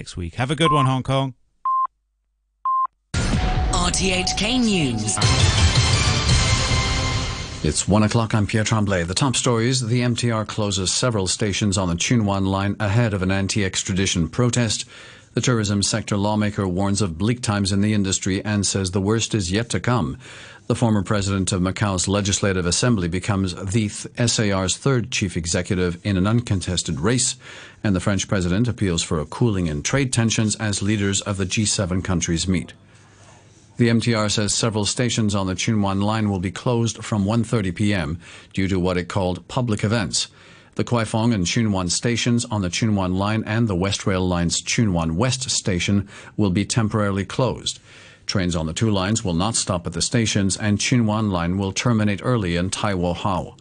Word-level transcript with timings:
next 0.00 0.16
week. 0.16 0.36
Have 0.36 0.50
a 0.50 0.56
good 0.56 0.72
one, 0.72 0.86
Hong 0.86 1.02
Kong. 1.02 1.34
RTHK 3.12 4.58
News. 4.58 5.18
It's 7.62 7.86
one 7.86 8.02
o'clock. 8.02 8.34
I'm 8.34 8.46
Pierre 8.46 8.64
Tremblay. 8.64 9.04
The 9.04 9.12
top 9.12 9.36
stories: 9.36 9.86
the 9.86 10.00
MTR 10.00 10.46
closes 10.48 10.90
several 10.90 11.26
stations 11.26 11.76
on 11.76 11.88
the 11.88 11.96
Tsuen 11.96 12.24
Wan 12.24 12.46
line 12.46 12.76
ahead 12.80 13.12
of 13.12 13.20
an 13.20 13.30
anti-extradition 13.30 14.30
protest. 14.30 14.86
The 15.32 15.40
tourism 15.40 15.84
sector 15.84 16.16
lawmaker 16.16 16.66
warns 16.66 17.00
of 17.00 17.16
bleak 17.16 17.40
times 17.40 17.70
in 17.70 17.82
the 17.82 17.94
industry 17.94 18.44
and 18.44 18.66
says 18.66 18.90
the 18.90 19.00
worst 19.00 19.32
is 19.32 19.52
yet 19.52 19.68
to 19.70 19.78
come. 19.78 20.18
The 20.66 20.74
former 20.74 21.04
president 21.04 21.52
of 21.52 21.62
Macau's 21.62 22.08
Legislative 22.08 22.66
Assembly 22.66 23.06
becomes 23.06 23.54
the 23.54 23.88
SAR's 23.88 24.76
third 24.76 25.12
chief 25.12 25.36
executive 25.36 26.04
in 26.04 26.16
an 26.16 26.26
uncontested 26.26 26.98
race, 26.98 27.36
and 27.84 27.94
the 27.94 28.00
French 28.00 28.26
president 28.26 28.66
appeals 28.66 29.04
for 29.04 29.20
a 29.20 29.24
cooling 29.24 29.68
in 29.68 29.84
trade 29.84 30.12
tensions 30.12 30.56
as 30.56 30.82
leaders 30.82 31.20
of 31.20 31.36
the 31.36 31.46
G7 31.46 32.02
countries 32.02 32.48
meet. 32.48 32.72
The 33.76 33.88
MTR 33.88 34.32
says 34.32 34.52
several 34.52 34.84
stations 34.84 35.36
on 35.36 35.46
the 35.46 35.54
Tsuen 35.54 35.80
Wan 35.80 36.00
line 36.00 36.28
will 36.28 36.40
be 36.40 36.50
closed 36.50 37.04
from 37.04 37.24
1:30 37.24 37.74
p.m. 37.74 38.18
due 38.52 38.66
to 38.66 38.80
what 38.80 38.98
it 38.98 39.08
called 39.08 39.46
public 39.46 39.84
events. 39.84 40.26
The 40.76 40.84
Kwai 40.84 41.04
Fong 41.04 41.34
and 41.34 41.44
Tsuen 41.46 41.72
Wan 41.72 41.88
stations 41.88 42.44
on 42.46 42.62
the 42.62 42.70
Tsuen 42.70 42.94
Wan 42.94 43.16
line 43.16 43.42
and 43.44 43.68
the 43.68 43.74
West 43.74 44.06
Rail 44.06 44.26
Line's 44.26 44.62
Tsuen 44.62 44.92
Wan 44.92 45.16
West 45.16 45.50
station 45.50 46.08
will 46.36 46.50
be 46.50 46.64
temporarily 46.64 47.24
closed. 47.24 47.80
Trains 48.26 48.54
on 48.54 48.66
the 48.66 48.72
two 48.72 48.90
lines 48.90 49.24
will 49.24 49.34
not 49.34 49.56
stop 49.56 49.86
at 49.86 49.92
the 49.92 50.00
stations, 50.00 50.56
and 50.56 50.78
Tsuen 50.78 51.04
Wan 51.04 51.30
line 51.30 51.58
will 51.58 51.72
terminate 51.72 52.20
early 52.22 52.56
in 52.56 52.70
Tai 52.70 52.94
Wo 52.94 53.12
Hau. 53.12 53.56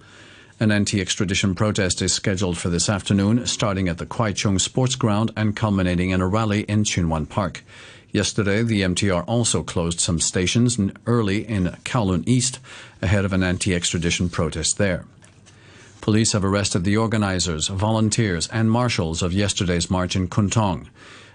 An 0.60 0.72
anti-extradition 0.72 1.56
protest 1.56 2.02
is 2.02 2.14
scheduled 2.14 2.58
for 2.58 2.70
this 2.70 2.90
afternoon, 2.90 3.48
starting 3.48 3.88
at 3.88 3.98
the 3.98 4.06
Kwai 4.06 4.34
Chung 4.34 4.60
Sports 4.60 4.96
Ground 4.96 5.32
and 5.36 5.56
culminating 5.56 6.12
in 6.12 6.22
a 6.22 6.28
rally 6.28 6.62
in 6.64 6.84
Tsuen 6.84 7.08
Wan 7.08 7.26
Park. 7.26 7.64
Yesterday, 8.12 8.62
the 8.62 8.82
MTR 8.82 9.24
also 9.28 9.64
closed 9.64 10.00
some 10.00 10.20
stations 10.20 10.78
early 11.06 11.48
in 11.48 11.76
Kowloon 11.86 12.28
East 12.28 12.60
ahead 13.02 13.24
of 13.24 13.34
an 13.34 13.42
anti-extradition 13.42 14.30
protest 14.30 14.78
there. 14.78 15.06
Police 16.02 16.32
have 16.32 16.46
arrested 16.46 16.84
the 16.84 16.98
organizers, 16.98 17.68
volunteers, 17.68 18.48
and 18.48 18.72
marshals 18.72 19.22
of 19.22 19.34
yesterday's 19.34 19.92
march 19.92 20.16
in 20.16 20.28
Kwun 20.28 20.52
Tong. 20.52 20.90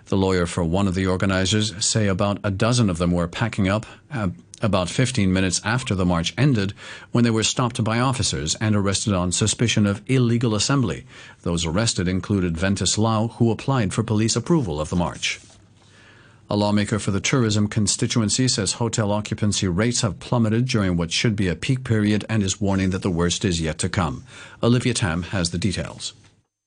The 0.06 0.16
lawyer 0.16 0.46
for 0.46 0.64
one 0.64 0.88
of 0.88 0.94
the 0.94 1.06
organizers 1.06 1.84
say 1.84 2.08
about 2.08 2.38
a 2.42 2.50
dozen 2.50 2.90
of 2.90 2.98
them 2.98 3.12
were 3.12 3.28
packing 3.28 3.68
up 3.68 3.86
uh, 4.12 4.28
about 4.62 4.88
15 4.88 5.32
minutes 5.32 5.60
after 5.64 5.94
the 5.94 6.06
march 6.06 6.34
ended 6.38 6.72
when 7.12 7.24
they 7.24 7.30
were 7.30 7.42
stopped 7.42 7.82
by 7.84 7.98
officers 7.98 8.54
and 8.56 8.74
arrested 8.74 9.12
on 9.12 9.32
suspicion 9.32 9.86
of 9.86 10.02
illegal 10.06 10.54
assembly. 10.54 11.06
Those 11.42 11.66
arrested 11.66 12.08
included 12.08 12.56
Ventus 12.56 12.96
Lau, 12.98 13.28
who 13.28 13.50
applied 13.50 13.92
for 13.92 14.02
police 14.02 14.36
approval 14.36 14.80
of 14.80 14.90
the 14.90 14.96
march. 14.96 15.40
A 16.50 16.56
lawmaker 16.56 16.98
for 16.98 17.10
the 17.10 17.20
tourism 17.20 17.68
constituency 17.68 18.48
says 18.48 18.74
hotel 18.74 19.10
occupancy 19.12 19.66
rates 19.66 20.02
have 20.02 20.20
plummeted 20.20 20.66
during 20.66 20.96
what 20.96 21.10
should 21.10 21.36
be 21.36 21.48
a 21.48 21.56
peak 21.56 21.84
period 21.84 22.24
and 22.28 22.42
is 22.42 22.60
warning 22.60 22.90
that 22.90 23.00
the 23.00 23.10
worst 23.10 23.46
is 23.46 23.62
yet 23.62 23.78
to 23.78 23.88
come. 23.88 24.24
Olivia 24.62 24.92
Tam 24.92 25.22
has 25.22 25.50
the 25.50 25.58
details. 25.58 26.12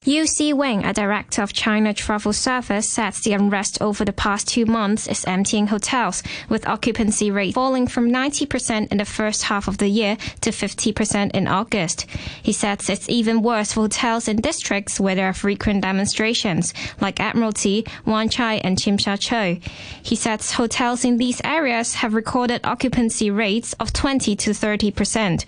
Yiu 0.08 0.26
Si 0.26 0.54
Wing, 0.54 0.86
a 0.86 0.94
director 0.94 1.42
of 1.42 1.52
China 1.52 1.94
Travel 1.94 2.32
Service, 2.32 2.88
says 2.88 3.20
the 3.20 3.34
unrest 3.34 3.82
over 3.82 4.06
the 4.06 4.14
past 4.14 4.48
two 4.48 4.66
months 4.66 5.06
is 5.06 5.26
emptying 5.26 5.68
hotels, 5.68 6.24
with 6.48 6.66
occupancy 6.66 7.30
rate 7.30 7.54
falling 7.54 7.88
from 7.88 8.10
90% 8.10 8.90
in 8.90 9.00
the 9.00 9.04
first 9.04 9.44
half 9.44 9.68
of 9.68 9.80
the 9.80 9.90
year 9.90 10.16
to 10.40 10.52
50% 10.52 11.32
in 11.32 11.46
August. 11.46 12.06
He 12.42 12.54
says 12.54 12.90
it's 12.90 13.10
even 13.10 13.42
worse 13.42 13.74
for 13.74 13.82
hotels 13.82 14.30
in 14.30 14.38
districts 14.38 14.98
where 14.98 15.14
there 15.14 15.28
are 15.28 15.34
frequent 15.34 15.82
demonstrations, 15.82 16.74
like 17.02 17.20
Admiralty, 17.20 17.86
Wan 18.06 18.30
Chai, 18.30 18.62
and 18.64 18.78
Tsim 18.78 18.98
Sha 18.98 19.18
Tsui. 19.18 19.62
He 20.02 20.16
says 20.16 20.54
hotels 20.54 21.04
in 21.04 21.18
these 21.18 21.42
areas 21.44 21.96
have 21.96 22.14
recorded 22.14 22.62
occupancy 22.64 23.30
rates 23.30 23.74
of 23.74 23.92
20 23.92 24.38
to 24.38 24.52
30%. 24.52 25.44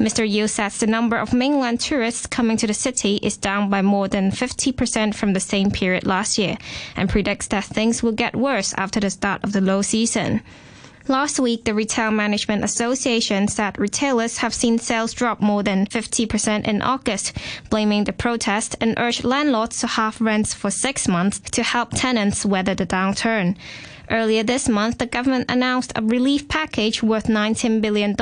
Mr. 0.00 0.28
Yiu 0.28 0.50
says 0.50 0.78
the 0.78 0.88
number 0.88 1.16
of 1.16 1.32
mainland 1.32 1.78
tourists 1.78 2.26
coming 2.26 2.56
to 2.56 2.66
the 2.66 2.74
city 2.74 3.20
is 3.22 3.36
down 3.36 3.70
by 3.70 3.80
more 3.80 3.99
more 4.00 4.08
than 4.08 4.30
50% 4.30 5.14
from 5.14 5.34
the 5.34 5.40
same 5.40 5.70
period 5.70 6.06
last 6.06 6.38
year 6.38 6.56
and 6.96 7.10
predicts 7.10 7.48
that 7.48 7.64
things 7.64 8.02
will 8.02 8.12
get 8.12 8.34
worse 8.34 8.72
after 8.78 8.98
the 8.98 9.10
start 9.10 9.44
of 9.44 9.52
the 9.52 9.60
low 9.60 9.82
season. 9.82 10.40
Last 11.10 11.40
week, 11.40 11.64
the 11.64 11.74
Retail 11.74 12.12
Management 12.12 12.62
Association 12.62 13.48
said 13.48 13.80
retailers 13.80 14.38
have 14.38 14.54
seen 14.54 14.78
sales 14.78 15.12
drop 15.12 15.40
more 15.40 15.64
than 15.64 15.86
50% 15.86 16.68
in 16.68 16.82
August, 16.82 17.36
blaming 17.68 18.04
the 18.04 18.12
protest 18.12 18.76
and 18.80 18.94
urged 18.96 19.24
landlords 19.24 19.80
to 19.80 19.88
halve 19.88 20.20
rents 20.20 20.54
for 20.54 20.70
six 20.70 21.08
months 21.08 21.40
to 21.40 21.64
help 21.64 21.90
tenants 21.90 22.46
weather 22.46 22.76
the 22.76 22.86
downturn. 22.86 23.56
Earlier 24.08 24.44
this 24.44 24.68
month, 24.68 24.98
the 24.98 25.06
government 25.06 25.50
announced 25.50 25.92
a 25.96 26.02
relief 26.02 26.46
package 26.46 27.02
worth 27.02 27.26
$19 27.26 27.80
billion 27.80 28.14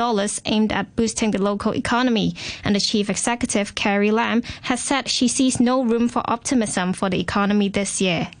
aimed 0.45 0.71
at 0.71 0.95
boosting 0.95 1.29
the 1.29 1.39
local 1.39 1.75
economy, 1.75 2.33
and 2.63 2.75
the 2.75 2.79
chief 2.79 3.07
executive, 3.07 3.75
Carrie 3.75 4.09
Lam, 4.09 4.41
has 4.63 4.81
said 4.81 5.07
she 5.07 5.27
sees 5.27 5.59
no 5.59 5.83
room 5.83 6.09
for 6.09 6.23
optimism 6.25 6.93
for 6.93 7.07
the 7.07 7.19
economy 7.19 7.69
this 7.69 8.01
year. 8.01 8.31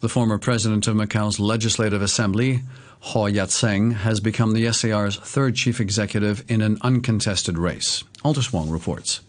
The 0.00 0.08
former 0.08 0.38
president 0.38 0.88
of 0.88 0.96
Macau's 0.96 1.38
Legislative 1.38 2.02
Assembly, 2.02 2.62
Ho 3.06 3.22
Iat-seng, 3.24 3.90
has 3.90 4.20
become 4.20 4.52
the 4.52 4.72
SAR's 4.72 5.16
third 5.16 5.56
chief 5.56 5.80
executive 5.80 6.44
in 6.48 6.62
an 6.62 6.78
uncontested 6.82 7.58
race. 7.58 8.04
Aldous 8.24 8.52
Wong 8.52 8.70
reports. 8.70 9.20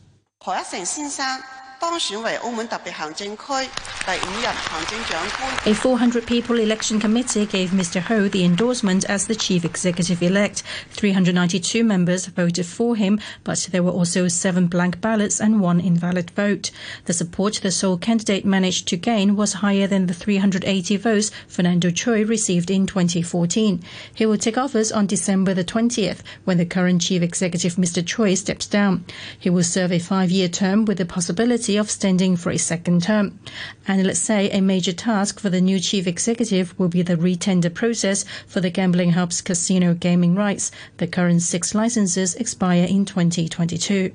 A 5.66 5.74
400 5.74 6.26
people 6.26 6.58
election 6.58 6.98
committee 6.98 7.46
gave 7.46 7.72
Mr. 7.72 8.00
Ho 8.00 8.30
the 8.30 8.46
endorsement 8.46 9.04
as 9.10 9.28
the 9.28 9.36
chief 9.36 9.66
executive 9.66 10.24
elect. 10.24 10.64
392 10.92 11.84
members 11.84 12.28
voted 12.28 12.66
for 12.66 12.96
him, 12.96 13.20
but 13.44 13.68
there 13.72 13.84
were 13.84 13.92
also 13.92 14.30
seven 14.30 14.68
blank 14.68 15.02
ballots 15.02 15.42
and 15.42 15.60
one 15.60 15.82
invalid 15.82 16.32
vote. 16.32 16.72
The 17.04 17.12
support 17.12 17.60
the 17.62 17.70
sole 17.70 17.98
candidate 17.98 18.46
managed 18.46 18.88
to 18.88 18.96
gain 18.96 19.36
was 19.36 19.54
higher 19.54 19.86
than 19.86 20.06
the 20.08 20.14
380 20.14 20.96
votes 20.96 21.32
Fernando 21.50 21.90
Chui 21.90 22.24
received 22.24 22.72
in 22.72 22.88
2014. 22.88 23.84
He 24.16 24.26
will 24.26 24.38
take 24.38 24.58
office 24.58 24.90
on 24.92 25.06
December 25.06 25.54
the 25.54 25.66
20th 25.66 26.20
when 26.46 26.58
the 26.58 26.66
current 26.66 27.02
chief 27.02 27.22
executive 27.22 27.76
Mr. 27.76 28.06
Chui 28.06 28.38
steps 28.38 28.68
down. 28.68 29.04
He 29.38 29.50
will 29.50 29.64
serve 29.64 29.92
a 29.92 30.00
five-year 30.00 30.48
term 30.48 30.86
with 30.86 30.98
the 30.98 31.06
possibility 31.06 31.72
of 31.78 31.89
standing 31.89 32.35
for 32.35 32.51
a 32.51 32.57
second 32.57 33.03
term. 33.03 33.39
And 33.88 34.06
let's 34.06 34.19
say 34.19 34.50
a 34.50 34.61
major 34.61 34.94
task 34.94 35.39
for 35.39 35.50
the 35.50 35.61
new 35.61 35.79
chief 35.79 36.07
executive 36.07 36.78
will 36.79 36.89
be 36.89 37.01
the 37.01 37.16
retender 37.16 37.73
process 37.73 38.25
for 38.47 38.61
the 38.61 38.69
Gambling 38.69 39.11
Hub's 39.11 39.41
casino 39.41 39.94
gaming 39.94 40.35
rights. 40.35 40.72
The 40.97 41.07
current 41.07 41.41
six 41.41 41.75
licenses 41.75 42.35
expire 42.35 42.85
in 42.85 43.06
2022. 43.06 44.13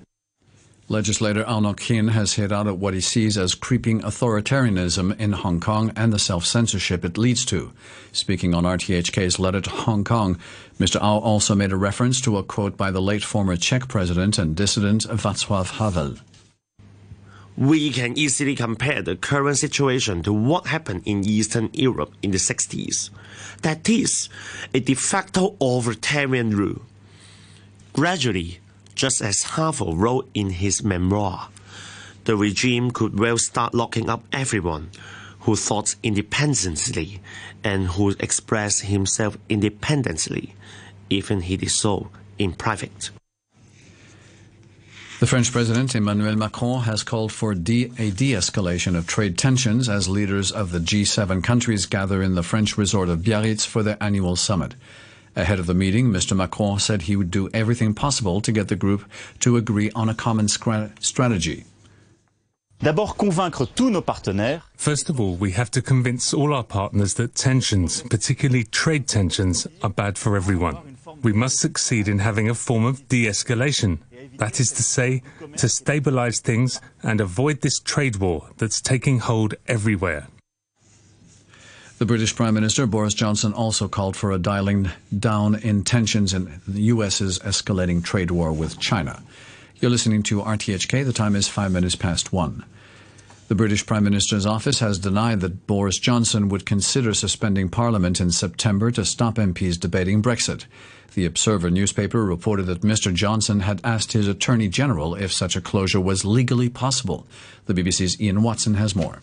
Legislator 0.91 1.45
Au 1.47 1.61
Nok 1.61 1.81
Hin 1.81 2.09
has 2.09 2.33
hit 2.33 2.51
out 2.51 2.67
at 2.67 2.79
what 2.79 2.95
he 2.95 3.01
sees 3.03 3.37
as 3.37 3.55
creeping 3.55 4.01
authoritarianism 4.01 5.21
in 5.21 5.33
Hong 5.33 5.61
Kong 5.61 5.93
and 5.95 6.15
the 6.15 6.19
self-censorship 6.19 7.05
it 7.05 7.19
leads 7.19 7.45
to. 7.45 7.75
Speaking 8.11 8.55
on 8.55 8.65
RTHK's 8.65 9.39
letter 9.39 9.61
to 9.61 9.69
Hong 9.69 10.03
Kong, 10.03 10.39
Mr. 10.79 10.99
Au 11.03 11.19
also 11.19 11.55
made 11.55 11.73
a 11.73 11.77
reference 11.77 12.23
to 12.23 12.39
a 12.39 12.43
quote 12.43 12.79
by 12.79 12.91
the 12.91 13.03
late 13.03 13.23
former 13.23 13.55
Czech 13.57 13.87
president 13.87 14.39
and 14.39 14.57
dissident 14.57 15.07
Václav 15.07 15.73
Havel 15.73 16.15
we 17.59 17.91
can 17.91 18.17
easily 18.17 18.55
compare 18.55 19.03
the 19.03 19.17
current 19.17 19.59
situation 19.59 20.23
to 20.23 20.33
what 20.33 20.69
happened 20.69 21.03
in 21.05 21.29
Eastern 21.29 21.69
Europe 21.73 22.15
in 22.23 22.31
the 22.31 22.39
60s. 22.39 23.11
That 23.63 23.89
is, 23.89 24.29
a 24.73 24.79
de 24.79 24.95
facto 24.95 25.57
authoritarian 25.61 26.57
rule. 26.57 26.83
Gradually, 27.93 28.61
just 28.95 29.21
as 29.21 29.43
Havel 29.43 29.97
wrote 29.97 30.31
in 30.35 30.51
his 30.51 30.85
memoir, 30.85 31.49
the 32.27 32.37
regime 32.37 32.93
could 32.93 33.19
well 33.19 33.39
start 33.39 33.75
locking 33.75 34.09
up 34.09 34.23
everyone 34.33 34.91
who 35.41 35.57
thought 35.57 35.97
independently 36.05 37.21
and 37.65 37.89
who 37.89 38.11
expressed 38.21 38.83
himself 38.83 39.37
independently, 39.49 40.55
even 41.11 41.41
he 41.41 41.57
did 41.57 41.73
so 41.73 42.09
in 42.39 42.53
private. 42.53 43.11
The 45.21 45.27
French 45.27 45.51
President 45.51 45.97
Emmanuel 45.97 46.37
Macron 46.37 46.83
has 46.83 47.03
called 47.03 47.33
for 47.33 47.53
de- 47.53 47.91
a 47.99 48.11
de 48.13 48.33
escalation 48.35 48.97
of 48.97 49.09
trade 49.09 49.37
tensions 49.37 49.89
as 49.89 50.09
leaders 50.09 50.53
of 50.53 50.71
the 50.71 50.79
G7 50.79 51.43
countries 51.43 51.87
gather 51.87 52.23
in 52.23 52.37
the 52.37 52.45
French 52.45 52.79
resort 52.79 53.09
of 53.09 53.25
Biarritz 53.25 53.67
for 53.67 53.83
their 53.83 53.97
annual 54.01 54.37
summit. 54.37 54.77
Ahead 55.35 55.59
of 55.59 55.67
the 55.67 55.75
meeting, 55.75 56.11
Mr. 56.11 56.37
Macron 56.37 56.79
said 56.79 57.03
he 57.03 57.17
would 57.17 57.33
do 57.33 57.49
everything 57.53 57.95
possible 57.95 58.41
to 58.41 58.53
get 58.53 58.69
the 58.69 58.77
group 58.77 59.05
to 59.41 59.57
agree 59.57 59.91
on 59.93 60.09
a 60.09 60.15
common 60.15 60.47
scra- 60.47 60.93
strategy. 61.03 61.65
First 64.77 65.11
of 65.11 65.21
all, 65.21 65.35
we 65.35 65.51
have 65.51 65.71
to 65.73 65.83
convince 65.83 66.33
all 66.33 66.55
our 66.55 66.63
partners 66.63 67.15
that 67.15 67.35
tensions, 67.35 68.03
particularly 68.03 68.63
trade 68.63 69.09
tensions, 69.09 69.67
are 69.83 69.91
bad 69.91 70.17
for 70.17 70.37
everyone. 70.37 70.97
We 71.23 71.33
must 71.33 71.59
succeed 71.59 72.07
in 72.07 72.21
having 72.21 72.49
a 72.49 72.55
form 72.55 72.85
of 72.85 73.09
de 73.09 73.27
escalation 73.27 73.99
that 74.37 74.61
is 74.61 74.73
to 74.73 74.83
say, 74.83 75.23
to 75.57 75.69
stabilize 75.69 76.41
things 76.41 76.81
and 77.03 77.21
avoid 77.21 77.61
this 77.61 77.79
trade 77.79 78.17
war 78.17 78.51
that's 78.57 78.81
taking 78.81 79.19
hold 79.21 79.55
everywhere. 79.67 80.29
The 81.99 82.07
British 82.07 82.37
Prime 82.37 82.55
Minister 82.55 82.87
Boris 82.87 83.13
Johnson 83.13 83.53
also 83.53 83.89
called 83.89 84.17
for 84.17 84.31
a 84.31 84.39
dialing 84.39 84.91
down 85.19 85.57
in 85.57 85.83
tensions 85.83 86.33
in 86.33 86.61
the 86.69 86.83
US's 86.83 87.41
escalating 87.41 88.05
trade 88.05 88.31
war 88.31 88.53
with 88.53 88.79
China. 88.79 89.21
You're 89.81 89.91
listening 89.91 90.23
to 90.25 90.41
RTHK. 90.41 91.05
The 91.05 91.13
time 91.13 91.35
is 91.35 91.49
five 91.49 91.73
minutes 91.73 91.97
past 91.97 92.33
one. 92.33 92.65
The 93.49 93.55
British 93.55 93.87
Prime 93.87 94.05
Minister's 94.05 94.45
office 94.45 94.81
has 94.81 94.99
denied 94.99 95.41
that 95.41 95.67
Boris 95.67 95.99
Johnson 95.99 96.51
would 96.51 96.67
consider 96.67 97.15
suspending 97.15 97.71
Parliament 97.71 98.21
in 98.21 98.31
September 98.31 98.91
to 98.91 99.07
stop 99.07 99.37
MPs 99.37 99.81
debating 99.81 100.23
Brexit. 100.23 100.67
The 101.15 101.25
Observer 101.25 101.71
newspaper 101.71 102.23
reported 102.27 102.67
that 102.67 102.83
Mr. 102.83 103.13
Johnson 103.13 103.61
had 103.61 103.81
asked 103.83 104.13
his 104.13 104.29
Attorney 104.29 104.69
General 104.69 105.15
if 105.15 105.33
such 105.33 105.57
a 105.57 105.63
closure 105.63 105.99
was 105.99 106.27
legally 106.27 106.69
possible. 106.69 107.27
The 107.65 107.73
BBC's 107.73 108.21
Ian 108.21 108.43
Watson 108.43 108.75
has 108.75 108.95
more. 108.95 109.23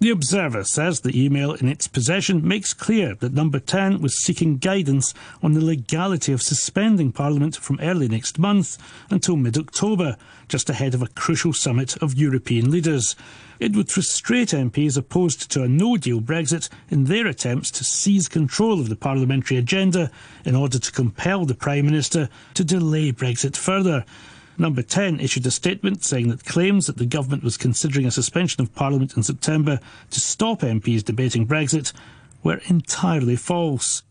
The 0.00 0.10
Observer 0.10 0.62
says 0.62 1.00
the 1.00 1.24
email 1.24 1.54
in 1.54 1.66
its 1.66 1.88
possession 1.88 2.46
makes 2.46 2.72
clear 2.72 3.16
that 3.16 3.34
Number 3.34 3.58
10 3.58 4.00
was 4.00 4.16
seeking 4.16 4.58
guidance 4.58 5.12
on 5.42 5.54
the 5.54 5.60
legality 5.60 6.32
of 6.32 6.40
suspending 6.40 7.10
Parliament 7.10 7.56
from 7.56 7.80
early 7.80 8.06
next 8.06 8.38
month 8.38 8.78
until 9.10 9.34
mid 9.34 9.58
October, 9.58 10.16
just 10.46 10.70
ahead 10.70 10.94
of 10.94 11.02
a 11.02 11.08
crucial 11.08 11.52
summit 11.52 11.96
of 11.96 12.14
European 12.14 12.70
leaders. 12.70 13.16
It 13.58 13.74
would 13.74 13.90
frustrate 13.90 14.50
MPs 14.50 14.96
opposed 14.96 15.50
to 15.50 15.64
a 15.64 15.68
no 15.68 15.96
deal 15.96 16.20
Brexit 16.20 16.68
in 16.90 17.06
their 17.06 17.26
attempts 17.26 17.72
to 17.72 17.82
seize 17.82 18.28
control 18.28 18.78
of 18.78 18.88
the 18.88 18.94
parliamentary 18.94 19.56
agenda 19.56 20.12
in 20.44 20.54
order 20.54 20.78
to 20.78 20.92
compel 20.92 21.44
the 21.44 21.56
Prime 21.56 21.86
Minister 21.86 22.28
to 22.54 22.62
delay 22.62 23.10
Brexit 23.10 23.56
further. 23.56 24.04
Number 24.60 24.82
10 24.82 25.20
issued 25.20 25.46
a 25.46 25.52
statement 25.52 26.02
saying 26.02 26.28
that 26.30 26.44
claims 26.44 26.88
that 26.88 26.96
the 26.96 27.06
government 27.06 27.44
was 27.44 27.56
considering 27.56 28.06
a 28.06 28.10
suspension 28.10 28.60
of 28.60 28.74
Parliament 28.74 29.16
in 29.16 29.22
September 29.22 29.78
to 30.10 30.20
stop 30.20 30.60
MPs 30.62 31.04
debating 31.04 31.46
Brexit 31.46 31.92
were 32.42 32.60
entirely 32.66 33.36
false. 33.36 34.02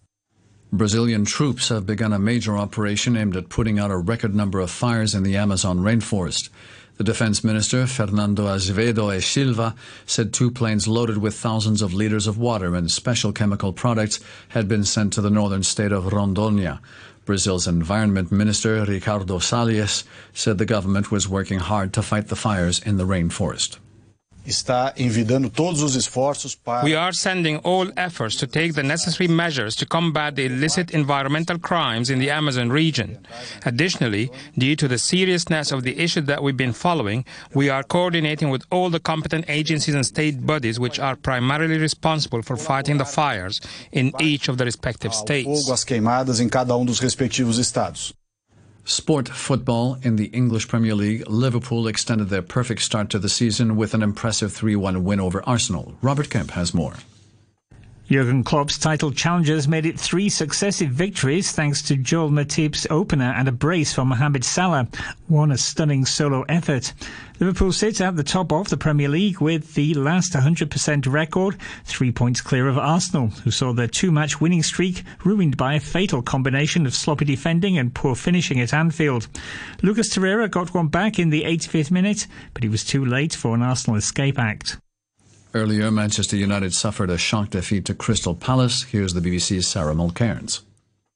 Brazilian 0.72 1.26
troops 1.26 1.68
have 1.68 1.86
begun 1.86 2.14
a 2.14 2.20
major 2.20 2.58
operation 2.58 3.18
aimed 3.18 3.36
at 3.36 3.50
putting 3.50 3.78
out 3.78 3.92
a 3.92 3.98
record 3.98 4.34
number 4.34 4.60
of 4.60 4.72
fires 4.72 5.14
in 5.14 5.24
the 5.24 5.36
Amazon 5.36 5.80
rainforest. 5.80 6.50
The 6.96 7.04
defense 7.04 7.44
minister, 7.44 7.86
Fernando 7.86 8.48
Azevedo 8.48 9.12
e 9.12 9.22
Silva, 9.22 9.76
said 10.06 10.34
two 10.34 10.50
planes 10.50 10.88
loaded 10.88 11.20
with 11.20 11.36
thousands 11.36 11.82
of 11.82 11.94
liters 11.94 12.26
of 12.26 12.38
water 12.38 12.74
and 12.74 12.90
special 12.90 13.32
chemical 13.32 13.72
products 13.72 14.20
had 14.50 14.68
been 14.68 14.84
sent 14.84 15.14
to 15.14 15.22
the 15.22 15.30
northern 15.30 15.64
state 15.64 15.92
of 15.92 16.06
Rondônia. 16.06 16.80
Brazil's 17.28 17.68
Environment 17.68 18.32
Minister, 18.32 18.84
Ricardo 18.86 19.38
Salles, 19.38 20.06
said 20.34 20.58
the 20.58 20.66
government 20.66 21.12
was 21.12 21.30
working 21.30 21.60
hard 21.60 21.94
to 21.94 22.02
fight 22.02 22.30
the 22.30 22.36
fires 22.36 22.80
in 22.80 22.98
the 22.98 23.06
rainforest. 23.06 23.78
We 26.84 26.96
are 26.96 27.12
sending 27.12 27.58
all 27.66 27.92
efforts 27.98 28.38
to 28.38 28.48
take 28.48 28.76
the 28.76 28.84
necessary 28.84 29.28
measures 29.28 29.76
to 29.76 29.86
combat 29.86 30.36
the 30.36 30.46
illicit 30.46 30.92
environmental 30.92 31.60
crimes 31.60 32.10
in 32.10 32.20
the 32.20 32.30
Amazon 32.30 32.70
region. 32.70 33.28
Additionally, 33.66 34.32
due 34.58 34.78
to 34.78 34.88
the 34.88 34.98
seriousness 34.98 35.74
of 35.74 35.84
the 35.84 36.00
issue 36.00 36.22
that 36.22 36.42
we've 36.44 36.56
been 36.56 36.72
following, 36.72 37.26
we 37.54 37.70
are 37.70 37.84
coordinating 37.84 38.50
with 38.50 38.64
all 38.72 38.90
the 38.90 39.02
competent 39.02 39.44
agencies 39.50 39.96
and 39.96 40.06
state 40.06 40.46
bodies 40.46 40.80
which 40.80 40.98
are 40.98 41.18
primarily 41.18 41.78
responsible 41.78 42.42
for 42.42 42.56
fighting 42.56 42.98
the 42.98 43.06
fires 43.06 43.60
in 43.92 44.14
each 44.22 44.48
of 44.48 44.58
the 44.58 44.64
respective 44.66 45.14
states. 45.14 45.68
Sport 48.88 49.28
football 49.28 49.98
in 50.02 50.16
the 50.16 50.28
English 50.28 50.70
Premier 50.70 50.96
League, 50.96 51.30
Liverpool 51.30 51.90
extended 51.90 52.30
their 52.30 52.42
perfect 52.42 52.82
start 52.82 53.10
to 53.10 53.20
the 53.20 53.28
season 53.28 53.76
with 53.76 53.94
an 53.94 54.02
impressive 54.02 54.54
3 54.54 54.78
1 54.78 55.04
win 55.04 55.20
over 55.20 55.44
Arsenal. 55.46 55.98
Robert 56.02 56.30
Kemp 56.30 56.52
has 56.52 56.74
more. 56.74 56.94
Jurgen 58.10 58.42
Klopp's 58.42 58.78
title 58.78 59.12
challengers 59.12 59.68
made 59.68 59.86
it 59.86 60.00
three 60.00 60.30
successive 60.30 60.92
victories 60.92 61.52
thanks 61.52 61.82
to 61.82 61.98
Joel 61.98 62.30
Matip's 62.30 62.88
opener 62.90 63.34
and 63.36 63.50
a 63.50 63.52
brace 63.52 63.94
from 63.94 64.08
Mohamed 64.08 64.46
Salah, 64.46 64.88
one 65.28 65.52
a 65.52 65.58
stunning 65.58 66.06
solo 66.06 66.44
effort. 66.44 66.94
Liverpool 67.42 67.74
sit 67.74 68.00
at 68.00 68.16
the 68.16 68.24
top 68.24 68.54
of 68.54 68.70
the 68.70 68.78
Premier 68.78 69.10
League 69.10 69.42
with 69.42 69.74
the 69.74 69.94
last 69.94 70.32
100% 70.32 71.12
record, 71.12 71.58
three 71.84 72.14
points 72.14 72.40
clear 72.40 72.70
of 72.70 72.78
Arsenal, 72.78 73.28
who 73.28 73.52
saw 73.52 73.74
their 73.74 73.88
two-match 73.88 74.40
winning 74.40 74.64
streak 74.64 75.04
ruined 75.26 75.58
by 75.58 75.74
a 75.74 75.80
fatal 75.82 76.22
combination 76.22 76.86
of 76.86 76.96
sloppy 76.96 77.26
defending 77.26 77.78
and 77.78 77.94
poor 77.94 78.16
finishing 78.16 78.62
at 78.62 78.74
Anfield. 78.74 79.28
Lucas 79.82 80.16
Torreira 80.16 80.50
got 80.50 80.74
one 80.74 80.88
back 80.88 81.20
in 81.20 81.30
the 81.30 81.44
85th 81.44 81.92
minute, 81.92 82.26
but 82.54 82.64
he 82.64 82.70
was 82.70 82.86
too 82.86 83.04
late 83.04 83.36
for 83.36 83.54
an 83.54 83.62
Arsenal 83.62 83.98
escape 83.98 84.40
act. 84.40 84.78
Earlier, 85.54 85.90
Manchester 85.92 86.36
United 86.36 86.74
suffered 86.74 87.10
a 87.10 87.18
shock 87.18 87.52
defeat 87.52 87.86
to 87.86 87.94
Crystal 87.94 88.36
Palace. 88.36 88.84
Here's 88.84 89.14
the 89.14 89.22
BBC's 89.22 89.68
Sarah 89.68 89.96
Mulkerrins 89.96 90.62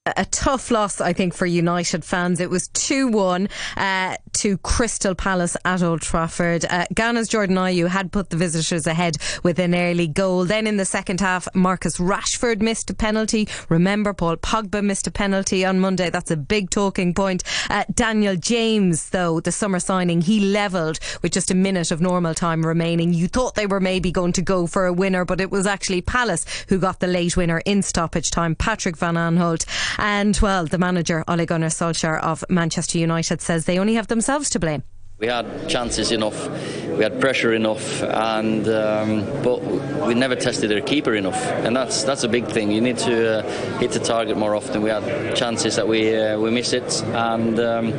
a 0.06 0.26
tough 0.26 0.72
loss, 0.72 1.00
I 1.00 1.14
think, 1.14 1.36
for 1.36 1.46
United 1.46 2.04
fans. 2.04 2.40
It 2.40 2.50
was 2.50 2.70
2 2.70 3.10
1 3.10 3.48
uh, 3.78 4.16
to 4.34 4.58
Crystal 4.58 5.14
Palace 5.14 5.56
at 5.64 5.84
Old 5.84 6.02
Trafford. 6.02 6.66
Uh, 6.66 6.86
Ghana's 6.92 7.28
Jordan 7.28 7.56
Ayew 7.56 7.88
had 7.88 8.12
put 8.12 8.32
the 8.32 8.36
visitors 8.36 8.88
ahead 8.88 9.18
with 9.44 9.60
an 9.60 9.76
early 9.76 10.08
goal. 10.08 10.46
Then 10.46 10.66
in 10.66 10.78
the 10.78 10.86
second 10.86 11.20
half, 11.20 11.48
Marcus 11.54 12.00
Rashford 12.00 12.62
missed 12.62 12.90
a 12.90 12.96
penalty. 12.96 13.48
Remember, 13.70 14.12
Paul 14.12 14.38
Pogba 14.38 14.84
missed 14.84 15.06
a 15.06 15.12
penalty 15.12 15.64
on 15.64 15.80
Monday. 15.80 16.10
That's 16.10 16.32
a 16.32 16.38
big 16.38 16.72
talking 16.72 17.14
point. 17.14 17.44
Uh, 17.70 17.84
Daniel 17.94 18.36
James, 18.36 19.12
though, 19.12 19.40
the 19.40 19.52
summer 19.52 19.80
signing, 19.80 20.22
he 20.22 20.40
levelled 20.40 20.98
with 21.22 21.32
just 21.32 21.52
a 21.52 21.56
minute 21.56 21.92
of 21.92 22.02
normal 22.02 22.34
time 22.34 22.66
remaining. 22.66 23.14
You 23.14 23.28
thought 23.28 23.54
they 23.54 23.68
were 23.68 23.80
maybe 23.80 24.12
going 24.12 24.34
to 24.34 24.42
go 24.42 24.66
for 24.66 24.88
a 24.88 24.94
winner, 24.94 25.26
but 25.26 25.40
it 25.40 25.52
was 25.52 25.68
actually 25.68 26.02
Palace 26.02 26.44
who 26.70 26.80
got 26.80 27.02
the 27.02 27.08
late 27.08 27.38
winner 27.38 27.62
in 27.68 27.84
stoppage 27.84 28.32
time. 28.32 28.56
Patrick 28.56 28.98
Van 28.98 29.14
Aanholt. 29.14 29.68
And 29.98 30.38
well, 30.42 30.66
the 30.66 30.78
manager, 30.78 31.24
Ole 31.28 31.46
Gunnar 31.46 31.68
Solskjaer 31.68 32.22
of 32.22 32.44
Manchester 32.50 32.98
United, 32.98 33.42
says 33.42 33.66
they 33.66 33.80
only 33.80 33.96
have 33.96 34.08
themselves 34.08 34.50
to 34.52 34.60
blame. 34.60 34.84
We 35.20 35.28
had 35.28 35.70
chances 35.70 36.12
enough, 36.12 36.50
we 36.98 37.04
had 37.04 37.22
pressure 37.22 37.54
enough, 37.54 38.02
and 38.02 38.68
um, 38.68 39.24
but 39.44 39.62
we 40.08 40.16
never 40.16 40.36
tested 40.36 40.72
their 40.72 40.82
keeper 40.82 41.14
enough, 41.14 41.40
and 41.64 41.76
that's 41.76 42.04
that's 42.04 42.24
a 42.24 42.28
big 42.28 42.48
thing. 42.48 42.72
You 42.72 42.82
need 42.82 42.98
to 43.00 43.46
uh, 43.46 43.78
hit 43.78 43.92
the 43.92 44.00
target 44.00 44.36
more 44.36 44.56
often. 44.56 44.82
We 44.82 44.90
had 44.90 45.36
chances 45.36 45.76
that 45.76 45.88
we 45.88 46.18
uh, 46.18 46.40
we 46.40 46.50
miss 46.50 46.74
it, 46.74 47.04
and 47.04 47.60
um, 47.60 47.92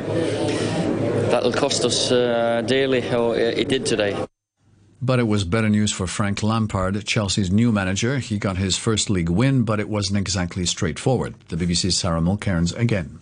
that'll 1.31 1.53
cost 1.53 1.85
us 1.85 2.11
uh, 2.11 2.62
dearly. 2.67 3.09
Or 3.15 3.37
it 3.37 3.69
did 3.69 3.87
today. 3.87 4.17
But 5.04 5.19
it 5.19 5.26
was 5.26 5.43
better 5.43 5.69
news 5.69 5.90
for 5.90 6.06
Frank 6.06 6.44
Lampard, 6.44 7.04
Chelsea's 7.04 7.50
new 7.50 7.72
manager. 7.72 8.20
He 8.20 8.38
got 8.38 8.56
his 8.56 8.76
first 8.76 9.10
league 9.10 9.28
win, 9.28 9.64
but 9.64 9.80
it 9.80 9.88
wasn't 9.88 10.18
exactly 10.18 10.64
straightforward. 10.64 11.35
The 11.49 11.56
BBC's 11.56 11.97
Sarah 11.97 12.21
Mulkerrins 12.21 12.73
again. 12.78 13.18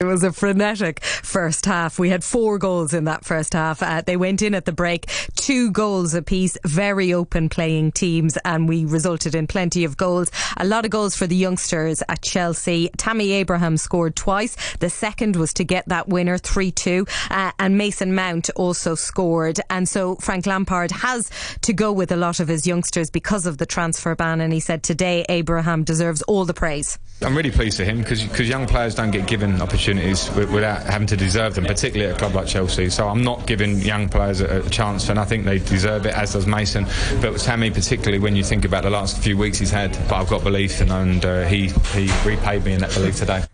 It 0.00 0.04
was 0.04 0.22
a 0.22 0.32
frenetic 0.32 1.02
first 1.02 1.66
half. 1.66 1.98
We 1.98 2.08
had 2.08 2.22
four 2.22 2.56
goals 2.60 2.94
in 2.94 3.06
that 3.06 3.24
first 3.24 3.52
half. 3.52 3.82
Uh, 3.82 4.00
they 4.00 4.16
went 4.16 4.42
in 4.42 4.54
at 4.54 4.64
the 4.64 4.70
break, 4.70 5.06
two 5.34 5.72
goals 5.72 6.14
apiece, 6.14 6.56
very 6.64 7.12
open 7.12 7.48
playing 7.48 7.90
teams, 7.90 8.38
and 8.44 8.68
we 8.68 8.84
resulted 8.84 9.34
in 9.34 9.48
plenty 9.48 9.82
of 9.82 9.96
goals. 9.96 10.30
A 10.56 10.64
lot 10.64 10.84
of 10.84 10.92
goals 10.92 11.16
for 11.16 11.26
the 11.26 11.34
youngsters 11.34 12.00
at 12.08 12.22
Chelsea. 12.22 12.90
Tammy 12.96 13.32
Abraham 13.32 13.76
scored 13.76 14.14
twice. 14.14 14.56
The 14.76 14.88
second 14.88 15.34
was 15.34 15.52
to 15.54 15.64
get 15.64 15.88
that 15.88 16.08
winner, 16.08 16.38
3 16.38 16.70
2. 16.70 17.04
Uh, 17.28 17.50
and 17.58 17.76
Mason 17.76 18.14
Mount 18.14 18.50
also 18.54 18.94
scored. 18.94 19.58
And 19.68 19.88
so 19.88 20.14
Frank 20.20 20.46
Lampard 20.46 20.92
has 20.92 21.28
to 21.62 21.72
go 21.72 21.90
with 21.90 22.12
a 22.12 22.16
lot 22.16 22.38
of 22.38 22.46
his 22.46 22.68
youngsters 22.68 23.10
because 23.10 23.46
of 23.46 23.58
the 23.58 23.66
transfer 23.66 24.14
ban. 24.14 24.40
And 24.42 24.52
he 24.52 24.60
said 24.60 24.84
today 24.84 25.26
Abraham 25.28 25.82
deserves 25.82 26.22
all 26.22 26.44
the 26.44 26.54
praise. 26.54 27.00
I'm 27.20 27.36
really 27.36 27.50
pleased 27.50 27.78
for 27.78 27.82
him 27.82 27.98
because 27.98 28.48
young 28.48 28.68
players 28.68 28.94
don't 28.94 29.10
get 29.10 29.26
given 29.26 29.60
opportunities 29.60 29.87
without 29.94 30.82
having 30.82 31.06
to 31.06 31.16
deserve 31.16 31.54
them, 31.54 31.64
particularly 31.64 32.10
at 32.10 32.16
a 32.16 32.18
club 32.18 32.34
like 32.34 32.46
Chelsea. 32.46 32.90
So 32.90 33.08
I'm 33.08 33.22
not 33.22 33.46
giving 33.46 33.78
young 33.78 34.08
players 34.08 34.40
a, 34.40 34.68
chance, 34.70 35.08
and 35.08 35.18
I 35.18 35.24
think 35.24 35.44
they 35.44 35.58
deserve 35.58 36.06
it, 36.06 36.14
as 36.14 36.32
does 36.32 36.46
Mason. 36.46 36.86
But 37.20 37.38
Tammy, 37.38 37.70
particularly 37.70 38.18
when 38.18 38.36
you 38.36 38.44
think 38.44 38.64
about 38.64 38.82
the 38.82 38.90
last 38.90 39.18
few 39.18 39.36
weeks 39.36 39.58
he's 39.58 39.70
had, 39.70 39.92
but 40.08 40.12
I've 40.12 40.28
got 40.28 40.44
belief, 40.44 40.80
and, 40.80 40.90
and 40.90 41.24
uh, 41.24 41.44
he, 41.44 41.68
he 41.94 42.10
repaid 42.24 42.64
me 42.64 42.72
in 42.74 42.80
that 42.80 42.92
belief 42.94 43.16
today. 43.16 43.44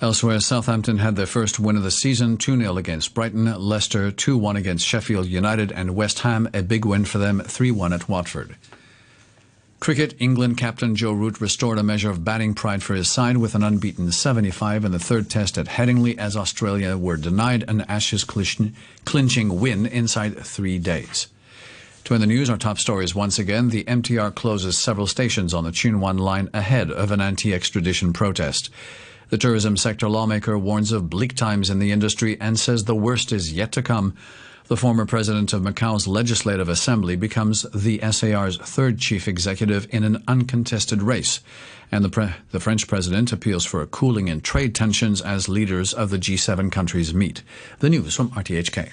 Elsewhere, 0.00 0.40
Southampton 0.40 0.98
had 0.98 1.14
their 1.14 1.26
first 1.26 1.60
win 1.60 1.76
of 1.76 1.84
the 1.84 1.90
season 1.92 2.36
2 2.36 2.58
0 2.58 2.76
against 2.76 3.14
Brighton, 3.14 3.44
Leicester 3.44 4.10
2 4.10 4.36
1 4.36 4.56
against 4.56 4.84
Sheffield 4.84 5.26
United, 5.26 5.70
and 5.70 5.94
West 5.94 6.20
Ham, 6.20 6.48
a 6.52 6.62
big 6.62 6.84
win 6.84 7.04
for 7.04 7.18
them 7.18 7.40
3 7.40 7.70
1 7.70 7.92
at 7.92 8.08
Watford. 8.08 8.56
Cricket, 9.82 10.14
England 10.20 10.58
captain 10.58 10.94
Joe 10.94 11.10
Root 11.10 11.40
restored 11.40 11.76
a 11.76 11.82
measure 11.82 12.08
of 12.08 12.24
batting 12.24 12.54
pride 12.54 12.84
for 12.84 12.94
his 12.94 13.10
side 13.10 13.38
with 13.38 13.56
an 13.56 13.64
unbeaten 13.64 14.12
75 14.12 14.84
in 14.84 14.92
the 14.92 15.00
third 15.00 15.28
test 15.28 15.58
at 15.58 15.66
Headingley 15.66 16.16
as 16.18 16.36
Australia 16.36 16.96
were 16.96 17.16
denied 17.16 17.64
an 17.66 17.80
Ashes 17.88 18.22
clinching 18.22 19.60
win 19.60 19.86
inside 19.86 20.38
three 20.38 20.78
days. 20.78 21.26
To 22.04 22.14
end 22.14 22.22
the 22.22 22.28
news, 22.28 22.48
our 22.48 22.56
top 22.56 22.78
story 22.78 23.04
is 23.04 23.16
once 23.16 23.40
again 23.40 23.70
the 23.70 23.82
MTR 23.82 24.32
closes 24.36 24.78
several 24.78 25.08
stations 25.08 25.52
on 25.52 25.64
the 25.64 25.72
Tsuen 25.72 25.98
Wan 25.98 26.16
line 26.16 26.48
ahead 26.54 26.92
of 26.92 27.10
an 27.10 27.20
anti 27.20 27.52
extradition 27.52 28.12
protest. 28.12 28.70
The 29.30 29.38
tourism 29.38 29.76
sector 29.76 30.08
lawmaker 30.08 30.56
warns 30.56 30.92
of 30.92 31.10
bleak 31.10 31.34
times 31.34 31.70
in 31.70 31.80
the 31.80 31.90
industry 31.90 32.40
and 32.40 32.56
says 32.56 32.84
the 32.84 32.94
worst 32.94 33.32
is 33.32 33.52
yet 33.52 33.72
to 33.72 33.82
come. 33.82 34.14
The 34.68 34.76
former 34.76 35.04
president 35.04 35.52
of 35.52 35.62
Macau's 35.62 36.06
Legislative 36.06 36.68
Assembly 36.68 37.16
becomes 37.16 37.66
the 37.74 38.00
SAR's 38.10 38.56
third 38.58 38.98
chief 38.98 39.26
executive 39.26 39.86
in 39.90 40.04
an 40.04 40.22
uncontested 40.28 41.02
race. 41.02 41.40
And 41.90 42.04
the, 42.04 42.08
pre- 42.08 42.34
the 42.52 42.60
French 42.60 42.86
president 42.86 43.32
appeals 43.32 43.66
for 43.66 43.82
a 43.82 43.86
cooling 43.86 44.28
in 44.28 44.40
trade 44.40 44.74
tensions 44.74 45.20
as 45.20 45.48
leaders 45.48 45.92
of 45.92 46.10
the 46.10 46.18
G7 46.18 46.70
countries 46.70 47.12
meet. 47.12 47.42
The 47.80 47.90
news 47.90 48.14
from 48.14 48.30
RTHK. 48.30 48.92